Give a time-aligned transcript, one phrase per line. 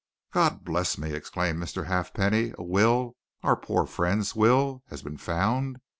[0.33, 1.85] "God bless me!" exclaimed Mr.
[1.85, 2.53] Halfpenny.
[2.57, 3.13] "A will
[3.43, 5.77] our poor friend's will has been found!